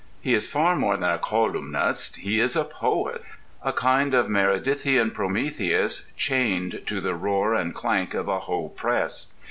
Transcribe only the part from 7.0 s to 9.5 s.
roar and clank of a Hoe press.